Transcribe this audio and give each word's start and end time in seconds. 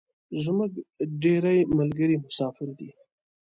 زمونږ 0.43 0.71
ډیری 1.21 1.59
ملګري 1.77 2.15
مسافر 2.25 2.67
دی 2.77 2.89